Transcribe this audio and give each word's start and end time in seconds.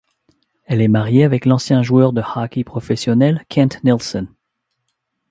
Elle 0.65 0.81
est 0.81 0.87
mariée 0.87 1.25
avec 1.25 1.45
l'ancien 1.45 1.83
joueur 1.83 2.11
de 2.11 2.23
hockey 2.35 2.63
professionnel 2.63 3.45
Kent 3.49 3.83
Nilsson. 3.83 4.27